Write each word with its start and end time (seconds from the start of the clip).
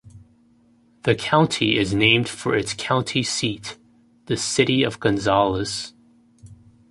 The 1.03 1.13
county 1.13 1.77
is 1.77 1.93
named 1.93 2.27
for 2.27 2.55
its 2.55 2.73
county 2.73 3.21
seat, 3.21 3.77
the 4.25 4.35
city 4.35 4.81
of 4.81 4.99
Gonzales. 4.99 5.93